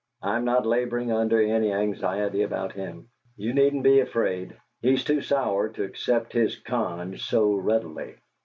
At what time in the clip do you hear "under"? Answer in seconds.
1.11-1.39